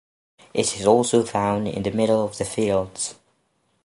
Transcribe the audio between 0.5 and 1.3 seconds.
It is also